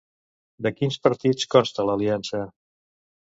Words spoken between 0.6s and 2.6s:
De quins partits consta l'aliança?